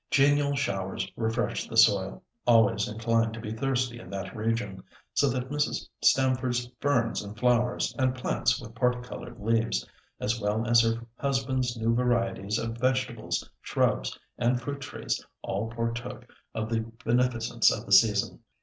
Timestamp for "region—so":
4.35-5.29